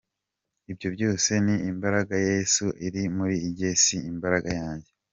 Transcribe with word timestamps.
Ibyo 0.71 0.87
byose 0.95 1.31
ni 1.45 1.55
imbaraga 1.71 2.13
ya 2.23 2.29
Yesu 2.37 2.65
iri 2.85 3.01
muri 3.17 3.35
njye 3.49 3.69
si 3.83 3.97
imbaraga 4.11 4.49
yanjye. 4.61 4.89